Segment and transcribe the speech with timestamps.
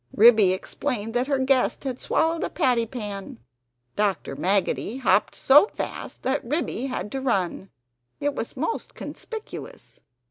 [0.15, 3.37] Ribby explained that her guest had swallowed a patty pan.
[3.95, 4.35] Dr.
[4.35, 7.69] Maggotty hopped so fast that Ribby had to run.
[8.19, 9.99] It was most conspicuous.